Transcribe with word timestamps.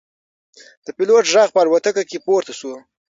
د 0.85 0.87
پیلوټ 0.97 1.25
غږ 1.33 1.49
په 1.53 1.59
الوتکه 1.63 2.03
کې 2.09 2.23
پورته 2.25 2.53
شو. 2.59 2.73